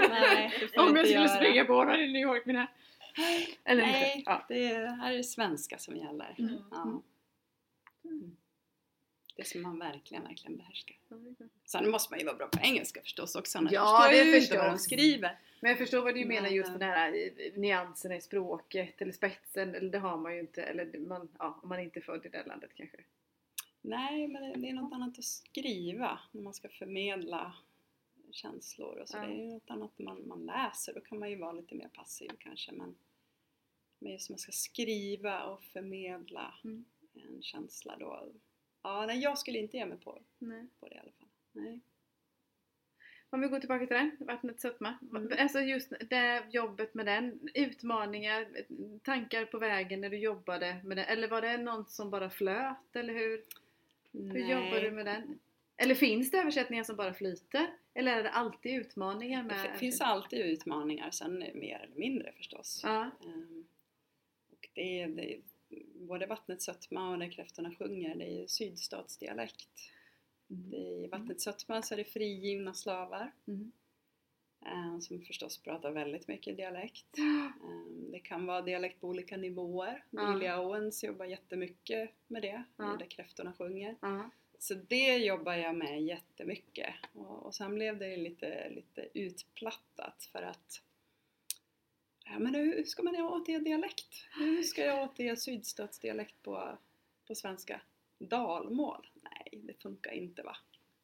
[0.09, 2.67] Nej, det Om jag skulle springa på någon i New York mina...
[3.63, 4.31] Eller Nej, inte.
[4.31, 4.45] Ja.
[4.47, 6.35] det är, här är det svenska som gäller.
[6.39, 6.55] Mm.
[6.71, 7.01] Ja.
[8.05, 8.37] Mm.
[9.35, 10.95] Det som man verkligen, verkligen behärskar.
[11.65, 14.37] Sen måste man ju vara bra på engelska förstås också, annars Ja, förstår det jag
[14.43, 15.37] inte vad de skriver.
[15.59, 19.01] Men jag förstår vad du menar Men, just eh, den här eh, nyanserna i språket
[19.01, 19.75] eller spetsen.
[19.75, 20.63] Eller det har man ju inte.
[20.63, 22.97] Eller man, ja, om man inte är född i det landet kanske.
[23.81, 27.53] Nej, men det- det är något annat att skriva när man ska förmedla
[28.33, 29.17] känslor och så.
[29.17, 29.21] Ja.
[29.21, 31.87] Det är ju något annat man, man läser, då kan man ju vara lite mer
[31.93, 32.71] passiv kanske.
[32.71, 32.95] Men,
[33.99, 36.85] men just man ska skriva och förmedla Mm.
[37.13, 38.31] en känsla då.
[38.83, 40.67] Ja, nej, jag skulle inte ge mig på, Nej.
[40.79, 41.27] på det i alla fall.
[41.51, 41.79] Nej.
[43.29, 44.97] Om vi går tillbaka till den, vattnets sötma.
[45.11, 45.29] Mm.
[45.39, 48.47] Alltså just det jobbet med den, utmaningar,
[49.03, 51.05] tankar på vägen när du jobbade med den.
[51.05, 53.43] Eller var det någon som bara flöt eller hur?
[54.11, 54.51] Hur Nej.
[54.51, 55.39] jobbar du med den?
[55.81, 57.67] Eller finns det översättningar som bara flyter?
[57.93, 59.65] Eller är det alltid utmaningar med?
[59.65, 62.81] Det fi- finns alltid utmaningar, sen mer eller mindre förstås.
[62.83, 63.65] Ja, Ehm,
[64.51, 65.41] Och det är, det är
[66.07, 69.69] både Vattnets sötma och Där kräftorna sjunger, det är ju sydstatsdialekt.
[70.71, 73.71] Är, I Vattnets sötma så är det frigivna slavar Mm.
[74.65, 77.17] eh, som förstås pratar väldigt mycket dialekt.
[77.17, 80.03] Ehm, Det kan vara dialekt på olika nivåer.
[80.09, 80.33] Ja.
[80.33, 82.95] Julia Owens jobbar jättemycket med det, Ja.
[82.95, 83.95] i Där kräftorna sjunger.
[84.01, 84.29] ja.
[84.61, 86.93] Så det jobbar jag med jättemycket.
[87.13, 90.81] Och, och sen blev det lite, lite utplattat för att
[92.25, 94.27] Ja men hur ska man återge dialekt?
[94.39, 96.77] Hur ska jag återge sydstatsdialekt på,
[97.27, 97.81] på svenska?
[98.17, 99.07] Dalmål?
[99.13, 100.57] Nej, det funkar inte va?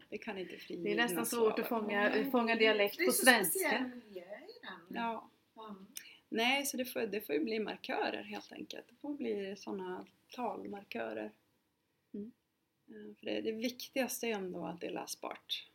[0.09, 3.11] Det kan inte frigivna Det är nästan svårt att fånga, fånga dialekt det är på
[3.11, 3.81] så svenska.
[3.81, 4.97] miljö i den.
[4.97, 5.29] Ja.
[5.55, 5.75] Ja.
[6.29, 8.85] Nej, så det får, det får ju bli markörer helt enkelt.
[8.89, 11.31] Det får bli sådana talmarkörer.
[12.87, 15.71] Eh, För det, det viktigaste är ändå att det är läsbart.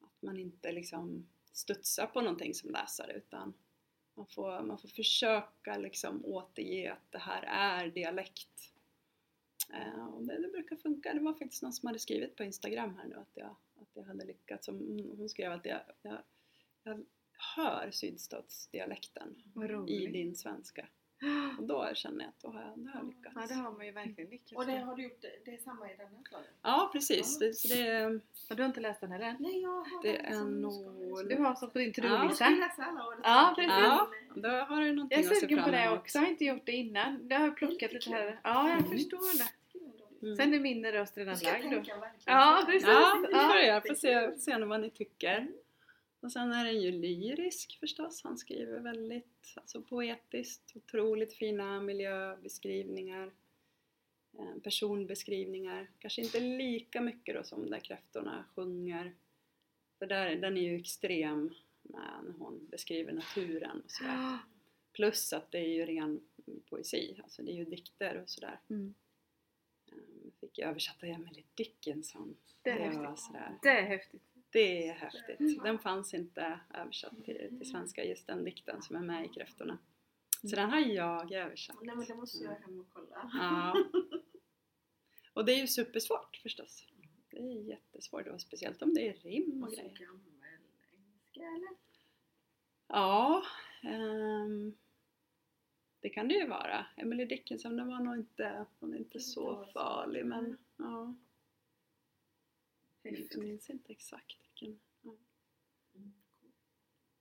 [0.00, 3.54] Att man inte liksom studsar på någonting som läsare utan
[4.14, 8.72] Man får, man får försöka liksom återge att det här är dialekt.
[9.72, 11.14] Eh, och det, det brukar funka.
[11.14, 14.04] Det var faktiskt någon som hade skrivit på Instagram här nu att jag, att jag
[14.04, 14.66] hade lyckats.
[14.66, 16.22] Hon, hon skrev att jag, jag,
[16.82, 17.04] jag
[17.56, 19.42] hör sydstatsdialekten
[19.88, 20.88] i din svenska.
[21.58, 23.36] Och då känner jag att då har jag, då har jag lyckats.
[23.36, 25.90] Ja, det har man ju verkligen lyckats Och det har du gjort, det är samma
[25.90, 26.44] i denna sa du?
[26.62, 27.38] Ja, precis.
[27.38, 28.06] Det, så det,
[28.50, 29.36] Och du har inte läst den heller?
[29.38, 32.08] Nej, jag har Det den är som nog- Du har som på din Jag ska
[32.16, 32.48] to-do-lista?
[32.50, 33.72] läsa alla årets Ja, precis.
[33.78, 34.08] Ja.
[34.34, 36.72] då har du någonting Jag är sugen på det också, jag har inte gjort det
[36.72, 37.28] innan.
[37.28, 38.40] Det har jag plockat lite här.
[38.44, 39.50] Ja, jag förstår det.
[40.22, 40.36] Mm.
[40.36, 41.88] Sen är min röst redan Jag lagd.
[42.26, 42.88] Ja, precis.
[42.88, 43.48] Ja, vi Ja.
[43.48, 43.80] börjar.
[43.80, 45.48] Får se, se vad ni tycker.
[46.20, 48.22] Och sen är den ju lyrisk förstås.
[48.24, 50.72] Han skriver väldigt alltså poetiskt.
[50.76, 53.32] Otroligt fina miljöbeskrivningar.
[54.38, 55.90] eh, Personbeskrivningar.
[55.98, 59.14] Kanske inte lika mycket då som där kräftorna sjunger.
[59.98, 64.38] För där, den är ju extrem när hon beskriver naturen och sådär.
[64.92, 66.20] Plus att det är ju ren
[66.68, 67.20] poesi.
[67.22, 68.60] Alltså det är ju dikter och sådär.
[68.70, 68.94] Mm.
[69.86, 72.36] Eh, Fick jag översätta Emily Dickinson.
[72.62, 73.24] Det är var häftigt.
[73.26, 73.58] sådär.
[73.62, 74.22] Det är häftigt.
[74.52, 75.62] Det är häftigt.
[75.62, 79.78] Den fanns inte översatt till, till svenska, just den dikten som är med i Kräftorna.
[80.42, 81.76] Så den har jag översatt.
[81.82, 83.30] Nej men det måste jag hem och kolla.
[83.32, 83.76] Ja.
[85.32, 86.86] Och det är ju supersvårt förstås.
[87.30, 89.96] Det är jättesvårt, och speciellt om det är rim och grejer.
[89.96, 90.44] gammal
[90.92, 91.76] engelska eller?
[92.86, 93.42] Ja,
[93.82, 94.76] ehm,
[96.00, 96.86] det kan det ju vara.
[96.96, 101.14] Emily Dickinson, den var nog inte, hon är inte så farlig men ja.
[103.02, 104.80] Jag minns inte exakt vilken.
[105.02, 105.16] ja.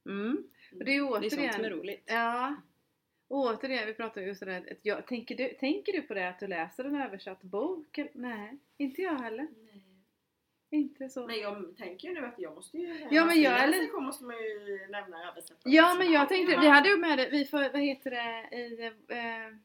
[0.06, 0.44] Mm.
[0.80, 1.70] Och det är ju Det är sånt som är återigen...
[1.80, 2.04] roligt.
[2.06, 2.56] Ja.
[3.28, 6.30] Och återigen, vi pratar just om det här, jag, tänker, du, tänker du på det
[6.30, 8.00] att du läser en översatt bok?
[8.14, 9.48] Nej, inte jag heller.
[9.58, 9.84] Nej.
[10.72, 11.28] Inte så.
[11.28, 13.08] Men jag tänker ju nu att jag måste ju...
[13.12, 15.74] Ja, men jag eller- måste man ju nämna översättaren.
[15.76, 16.62] Ja men jag tänkte, Ja.
[16.62, 19.58] vi hade ju med det, vi för, vad heter det, i eh,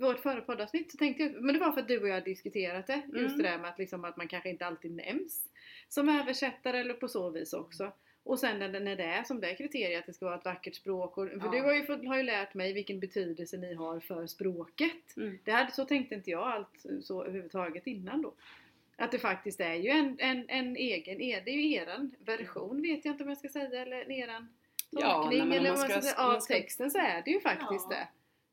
[0.00, 2.86] vårt förra poddavsnitt så tänkte jag, men det var för att du och jag diskuterat
[2.86, 3.38] det, just Mm.
[3.38, 5.48] det där med att, liksom, att man kanske inte alltid nämns
[5.88, 7.92] som översättare eller på så vis också.
[8.22, 10.38] Och sen när det, när det är som det är kriteriet att det ska vara
[10.38, 11.18] ett vackert språk.
[11.18, 11.50] Och, för Ja.
[11.50, 15.16] du har ju, fått, har ju lärt mig vilken betydelse ni har för språket.
[15.16, 15.38] Mm.
[15.44, 18.34] Det hade, så tänkte inte jag allt så överhuvudtaget innan då.
[18.96, 23.04] Att det faktiskt är ju en, en, en egen, det är ju eran version vet
[23.04, 24.48] jag inte om jag ska säga eller eran
[24.90, 26.90] Ja, tolkning nej, men om eller man vad man ska ska- av man ska- texten
[26.90, 27.96] så är det ju faktiskt Ja.
[27.96, 28.08] det.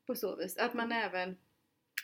[0.06, 0.56] På så vis.
[0.56, 1.36] Att man även,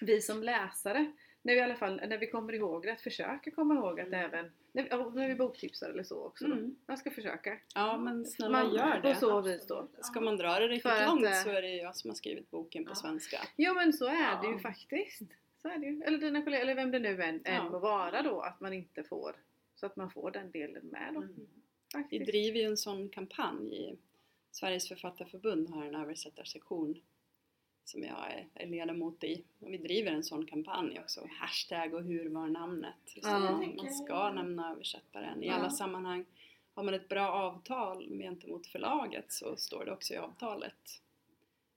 [0.00, 1.12] vi som läsare,
[1.42, 4.06] när vi i alla fall, när vi kommer ihåg det, att försöka komma ihåg att
[4.06, 4.20] Mm.
[4.24, 6.44] även, när vi, ja, när vi boktipsar eller så också.
[6.44, 6.76] Mm.
[6.86, 7.58] Man ska försöka.
[7.74, 9.14] Ja men snälla Man- gör På det.
[9.14, 9.88] så vis då.
[10.00, 12.14] Ska man dra det riktigt att, långt eh, så är det ju jag som har
[12.14, 12.94] skrivit boken på Ja.
[12.94, 13.38] svenska.
[13.56, 14.58] Jo men så är det ju Ja.
[14.58, 15.22] faktiskt.
[15.62, 16.02] Så är det ju.
[16.02, 17.70] Eller dina kollegor, eller vem det nu än, än Ja.
[17.70, 19.36] må vara då, att man inte får,
[19.74, 21.20] så att man får den delen med då.
[21.22, 21.46] Mm.
[22.10, 23.98] Vi driver ju en sån kampanj i
[24.50, 27.00] Sveriges författarförbund har en översättarsektion
[27.84, 29.44] som jag är, ledamot i.
[29.60, 31.28] Och vi driver en sån kampanj också.
[31.30, 32.94] Hashtag och hur var namnet.
[33.06, 33.38] Så Ja.
[33.38, 36.24] man, ska nämna översättaren i alla sammanhang.
[36.74, 41.02] Har man ett bra avtal gentemot förlaget så står det också i avtalet.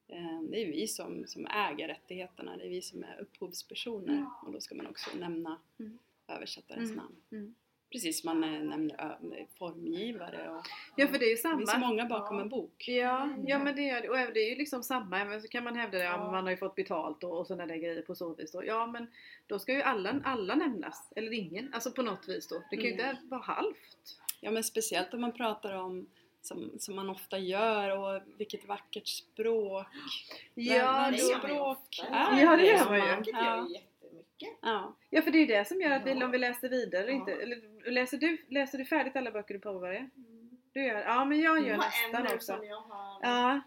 [0.07, 4.51] Eh, Det är vi som, som äger rättigheterna, det är vi som är upphovspersoner och
[4.51, 5.99] då ska man också nämna Mm.
[6.27, 6.95] översättarens Mm.
[7.31, 7.55] namn.
[7.95, 8.01] Mm.
[8.01, 11.87] Precis man eh, nämner formgivare och Ja för det är ju det finns så samma.
[11.87, 12.41] många bakom Ja.
[12.43, 12.85] en bok.
[12.87, 14.09] Ja, ja men det det.
[14.09, 15.25] Och även det är ju liksom samma.
[15.25, 16.11] Men så kan man hävda det, ja.
[16.11, 16.31] Ja.
[16.31, 18.51] man har ju fått betalt och, och sådana där grejer på så vis.
[18.51, 18.65] Då.
[18.65, 19.07] Ja men
[19.47, 21.11] då ska ju alla, alla nämnas.
[21.15, 21.73] Eller ingen.
[21.73, 22.63] Alltså på något vis då.
[22.69, 23.09] Det kan ju Mm.
[23.09, 24.17] inte vara halvt.
[24.41, 26.07] Ja men speciellt om man pratar om
[26.41, 29.87] som, som man ofta gör och vilket vackert språk.
[30.53, 33.31] Ja, ju språk är Ja, det gör man ju.
[33.31, 33.67] Ja.
[34.37, 34.59] Jättemycket.
[34.61, 34.95] Ja.
[35.09, 36.25] ja för det är ju det som gör att vi, Ja.
[36.25, 37.17] om vi läser vidare eller Ja.
[37.19, 37.31] inte.
[37.31, 40.09] Eller, läser, du, läser du färdigt alla böcker du påbörjar?
[40.73, 42.55] Du gör Ja men jag gör Jag har en nästan nu också.
[42.55, 43.19] som jag har...
[43.21, 43.61] Ja.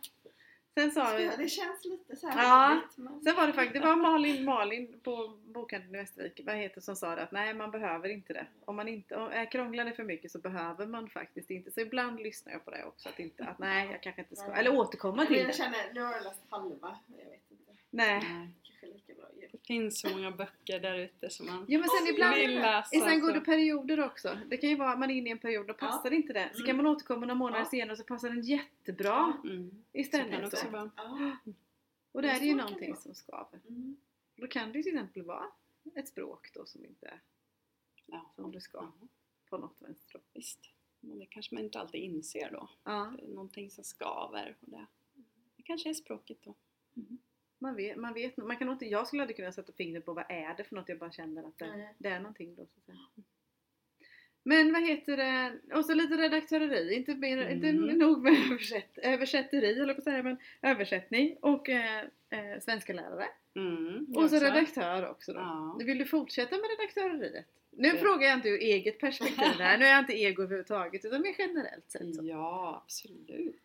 [0.74, 1.30] Sen sa vi...
[1.38, 2.80] Det känns lite så här Ja.
[2.96, 6.80] men- Sen var det faktiskt, det var Malin, Malin på bokhandeln i Västervik, vad heter
[6.80, 8.46] som sa det att nej man behöver inte det.
[8.64, 11.70] Om man inte, om, är krånglar det för mycket så behöver man faktiskt inte.
[11.70, 13.08] Så ibland lyssnar jag på det också.
[13.08, 15.52] Att, inte, att nej jag kanske inte ska, eller återkomma till jag det.
[15.52, 16.98] känner, nu har jag läst halva.
[17.18, 17.72] Jag vet inte.
[17.90, 18.20] Nej.
[18.22, 18.48] Nej.
[18.62, 19.24] Kanske lika bra.
[19.40, 23.00] Det finns så många böcker där ute som man Ja men sen ibland, vill läsa.
[23.00, 24.38] sen går det perioder också.
[24.50, 25.86] Det kan ju vara att man är inne i en period och Ja.
[25.86, 26.50] passar inte det.
[26.52, 26.66] Så Mm.
[26.66, 27.70] kan man återkomma några månader Ja.
[27.70, 29.70] senare och så passar den jättebra Mm.
[29.70, 30.46] Så kan det istället.
[30.46, 30.70] också Så.
[30.70, 30.90] vara.
[30.96, 31.36] Ja.
[32.12, 33.00] Och det är det ju någonting vara.
[33.00, 33.60] som skaver.
[33.68, 33.96] Mm.
[34.36, 35.44] Då kan det ju till exempel vara
[35.94, 37.20] ett språk då som inte är
[38.06, 38.32] Ja.
[38.36, 38.92] som det ska Ja,
[39.50, 40.20] på något vänster.
[40.34, 40.60] visst.
[41.00, 42.68] Men det kanske man inte alltid inser då.
[42.84, 43.12] Ja.
[43.18, 44.56] Det är någonting som skaver.
[44.60, 44.86] Och det,
[45.56, 46.54] det kanske är språket då.
[47.58, 50.24] Man vet, man vet man kan inte, jag skulle aldrig kunna sätta fingret på vad
[50.28, 51.94] är det för något, jag bara känner att det, Nej.
[51.98, 52.66] det är någonting då.
[52.66, 52.98] Så att säga.
[54.42, 57.52] Men vad heter det, och så lite redaktöreri, inte, mer, Mm.
[57.52, 63.26] inte nog med översätt, översätteri, eller på säga, men översättning och eh, eh, svenska lärare.
[63.54, 64.36] Mm, Och så också.
[64.46, 65.38] redaktör också då.
[65.40, 65.80] Ja.
[65.84, 67.46] Vill du fortsätta med redaktöreriet?
[67.70, 71.04] Nu Det- frågar jag inte ur eget perspektiv här, nu är jag inte ego överhuvudtaget
[71.04, 72.14] utan mer generellt sett.
[72.16, 72.22] Så.
[72.24, 73.56] Ja, absolut.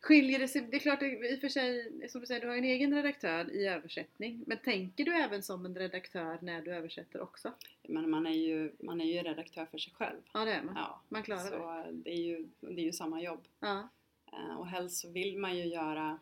[0.00, 2.48] Skiljer det sig, det är klart det, i och för sig, som du säger, du
[2.48, 4.44] har en egen redaktör i översättning.
[4.46, 7.52] Men tänker du även som en redaktör när du översätter också?
[7.82, 10.20] Men man är ju, man är ju redaktör för sig själv.
[10.32, 10.74] Ja det är man.
[10.76, 11.48] Ja, Man klarar det.
[11.50, 13.44] så det är, ju, det är ju samma jobb.
[13.60, 13.88] Ja.
[14.32, 16.18] Eh, Och helst så vill man ju göra,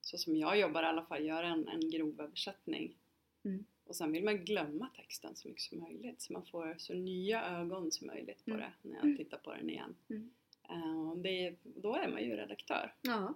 [0.00, 2.94] så som jag jobbar i alla fall, göra en, en grov översättning.
[3.44, 3.64] Mm.
[3.86, 7.44] Och sen vill man glömma texten så mycket som möjligt så man får så nya
[7.58, 8.60] ögon som möjligt på Mm.
[8.82, 9.94] det när jag tittar på den igen.
[10.10, 10.30] Mm.
[10.70, 12.94] Eh, det, då är man ju redaktör.
[13.02, 13.34] ja.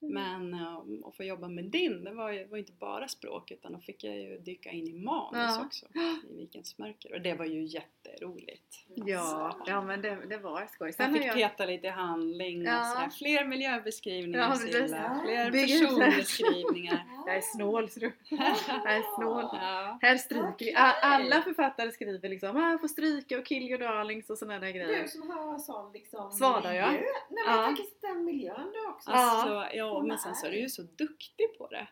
[0.00, 3.72] Men eh, att få jobba med din, det var ju var inte bara språk utan
[3.72, 5.64] då fick jag ju dyka in i manus Ja.
[5.66, 5.86] också.
[6.30, 7.14] I Vikens mörker.
[7.14, 8.84] Och det var ju jätteroligt.
[8.94, 10.86] Ja, ja men det, det var skoj.
[10.88, 12.84] Jag Sen har fick jag, peta lite i handling och Ja.
[12.84, 13.08] sådär.
[13.10, 14.56] Fler miljöbeskrivningar Ja.
[14.56, 15.20] Silla.
[15.24, 17.04] Fler personbeskrivningar.
[17.26, 18.12] jag är snål ser du.
[18.30, 19.44] Jag är snål.
[19.52, 19.98] Ja.
[20.02, 20.74] Här stryker vi.
[20.74, 24.58] A- Alla författare skriver liksom ah, jag får stryka och kill your darlings och sådana
[24.58, 25.06] där Du grejer.
[25.06, 26.86] som har sån liksom Svada, ja.
[26.86, 27.02] miljö.
[27.30, 27.56] Nej men Ja.
[27.56, 29.10] jag tänker den miljön du också.
[29.10, 29.16] Ja.
[29.16, 31.88] Alltså, ja, men sen så är du ju så duktig på det.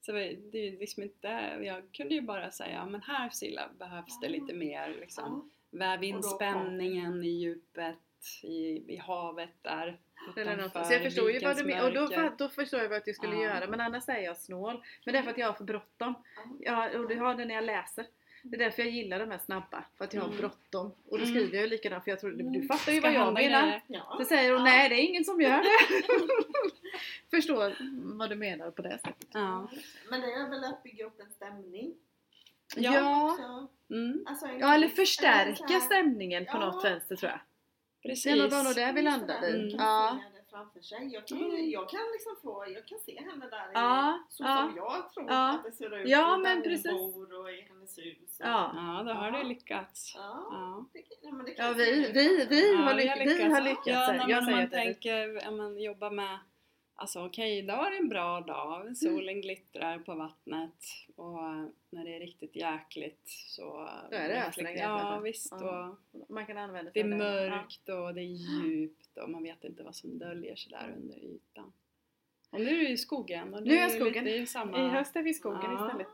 [0.00, 1.28] Så det är liksom inte,
[1.62, 5.50] jag kunde ju bara säga, men här Silla behövs det lite mer liksom.
[5.70, 7.98] Väv in spänningen i djupet,
[8.42, 9.98] i, i havet där
[10.36, 11.86] utanför Så jag förstår ju vad du menar.
[11.86, 13.42] Och då, då förstår jag vad jag skulle Ja.
[13.42, 13.66] göra.
[13.66, 14.82] Men annars är jag snål.
[15.04, 16.14] Men det är för att jag har för bråttom.
[16.60, 18.06] Ja, och det har det när jag läser.
[18.42, 19.84] Det är därför jag gillar de här snabba.
[19.98, 20.40] För att jag har Mm.
[20.40, 20.86] bråttom.
[21.08, 21.28] Och då Mm.
[21.28, 22.04] skriver jag ju likadant.
[22.04, 22.68] För jag tror, du Mm.
[22.68, 23.80] fattar ju vad jag menar.
[23.86, 24.16] Ja.
[24.18, 25.78] Så säger hon nej det är ingen som gör det.
[27.36, 27.76] Förstår
[28.18, 29.28] vad du menar på det sättet.
[29.32, 29.70] Ja.
[30.10, 31.94] Men det är väl att bygga upp en stämning.
[32.76, 32.94] Ja.
[32.94, 36.58] Ja, Mm, alltså en ja eller förstärka stämningen på Ja.
[36.58, 37.40] något vänster tror jag.
[38.02, 38.24] precis.
[38.24, 39.54] Det är nog det vi landade i.
[39.60, 39.68] Mm.
[39.78, 40.18] Ja.
[40.58, 41.08] Framför sig.
[41.12, 41.70] Jag kan, Mm.
[41.70, 44.56] jag kan liksom få, jag kan se henne där Ja, i, så ja.
[44.68, 45.50] som jag tror Ja.
[45.54, 46.08] att det ser ut.
[46.08, 46.92] Ja, där men hon precis.
[46.92, 48.16] bor och i hennes hus.
[48.40, 48.72] och- Ja.
[48.74, 49.38] Ja, då har Ja.
[49.38, 50.14] du lyckats.
[50.16, 50.84] Ja, Ja.
[50.92, 53.54] det, ja, men det kan Ja, vi, vi, vi, Ja, har, vi lyckats.
[53.54, 53.86] har lyckats.
[53.86, 56.38] Ja, säger man är tänker, ja, men jobba med
[57.00, 60.84] Alltså okej, idag är det en bra dag, solen glittrar på vattnet
[61.16, 61.38] och
[61.90, 63.88] när det är riktigt jäkligt så...
[64.10, 65.96] Då är det ösregn Ja visst, Ja.
[66.12, 69.82] och man kan använda det är mörkt och det är djupt och man vet inte
[69.82, 71.72] vad som döljer sig där under ytan.
[72.50, 74.24] Och nu är du i skogen och Nu är jag skogen.
[74.24, 74.86] lite samma...
[74.86, 75.86] I höst är vi i skogen Ja.
[75.86, 76.06] istället.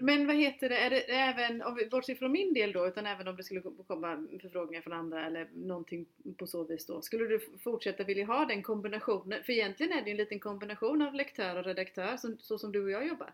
[0.00, 3.36] Men vad heter det, är det även, bortser från min del då, utan även om
[3.36, 6.06] det skulle komma förfrågningar från andra eller någonting
[6.36, 7.02] på så vis då.
[7.02, 9.42] Skulle du fortsätta vilja ha den kombinationen?
[9.44, 12.72] För egentligen är det ju en liten kombination av lektör och redaktör, som, så som
[12.72, 13.32] du och jag jobbar.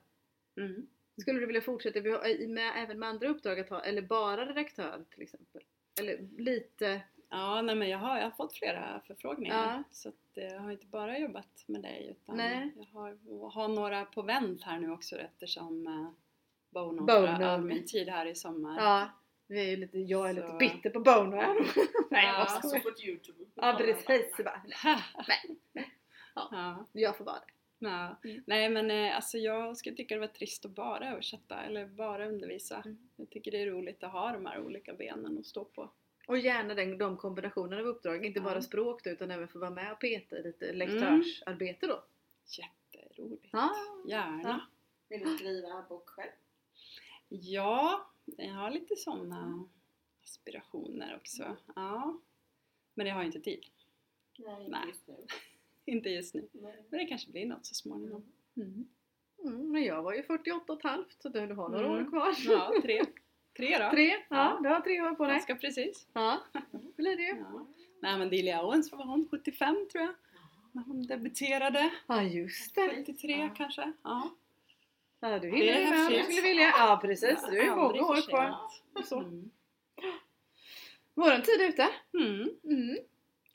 [0.57, 0.87] Mm.
[1.20, 5.05] Skulle du vilja fortsätta med, med, även med andra uppdrag att ha, eller bara redaktör
[5.11, 5.62] till exempel?
[6.00, 7.00] Eller lite,
[7.37, 9.75] Ja, nej men jag har, jag har fått flera förfrågningar.
[9.77, 9.83] Ja.
[9.90, 12.70] Så att, eh, jag har inte bara jobbat med dig utan Nej.
[12.77, 16.09] jag har, har några på vänt här nu också eftersom eh,
[16.70, 17.27] Bono Bono.
[17.37, 18.77] får allmän tid här i sommar.
[18.83, 19.09] ja,
[19.47, 20.57] vi är lite, jag är lite Så.
[20.57, 21.55] bitter på Bono här.
[22.11, 23.44] Nej jag Ja, bara Så fort Youtube.
[23.55, 25.57] Ja precis, bara, nej,
[26.35, 26.87] ja.
[26.92, 27.44] jag får vara det.
[27.79, 28.16] Ja.
[28.25, 28.42] Mm.
[28.47, 32.29] Nej men eh, alltså jag skulle tycka det var trist att bara översätta eller bara
[32.29, 32.77] undervisa.
[32.85, 32.99] Mm.
[33.16, 35.90] Jag tycker det är roligt att ha de här olika benen att stå på.
[36.26, 38.44] Och gärna den, de kombinationerna av uppdrag, inte Ja.
[38.44, 42.04] bara språk då, utan även få vara med och peta i lite lektörsarbete då.
[42.46, 43.48] Jätteroligt.
[43.52, 43.70] Ja.
[44.08, 44.42] Gärna.
[44.42, 44.60] Ja.
[45.08, 46.30] Vill du skriva bok själv?
[47.28, 49.68] Ja, jag har lite sådana
[50.22, 51.56] aspirationer också.
[51.76, 52.20] Ja.
[52.94, 53.64] Men jag har inte tid.
[54.38, 54.82] Nej, Nej.
[54.84, 55.26] inte just nu.
[55.87, 56.48] Inte just nu.
[56.52, 56.84] Nej.
[56.90, 58.32] Men det kanske blir något så småningom.
[58.56, 58.88] Mm.
[59.44, 62.06] Mm, men jag var ju 48 och ett halvt så du, du har några Mm.
[62.06, 62.34] år kvar.
[62.38, 63.02] Ja, tre.
[63.57, 63.90] Tre då.
[63.90, 64.09] Tre?
[64.09, 64.59] Ja, Ja.
[64.62, 65.33] du har tre år på dig.
[65.35, 66.07] Ganska precis.
[66.12, 66.40] Ja,
[66.73, 67.37] det blir det ju.
[67.37, 67.67] Ja.
[68.03, 70.14] Nej men Dilja Owens var hon 75 tror jag.
[70.73, 71.90] När hon debuterade.
[72.07, 72.88] Ja, just det.
[72.88, 73.49] 73 Ja.
[73.57, 73.93] kanske.
[74.05, 74.31] Ja.
[75.21, 76.69] Ja, du Det hinner är ju med om du skulle vilja.
[76.79, 77.38] Ja, precis.
[77.51, 78.57] Du är många år kvar.
[79.05, 79.19] Så.
[79.21, 79.51] Mm.
[81.14, 81.88] Våran tid är ute.
[82.19, 82.49] Mm.
[82.64, 82.97] Mm.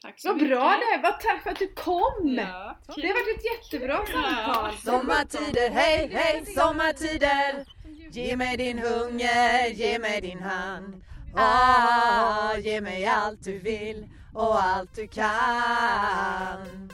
[0.01, 0.49] Tack så Vad mycket.
[0.49, 1.11] bra det var.
[1.11, 2.35] Tack för att du kom!
[2.37, 4.73] Ja, Det har varit ett jättebra samtal.
[4.77, 7.65] Sommartider, hej hej sommartider
[8.11, 11.01] Ge mig din hunger, ge mig din hand.
[11.35, 16.89] Ah, ge mig allt du vill och allt du kan.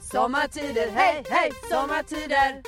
[0.00, 2.62] Sommartider, hej hej sommartider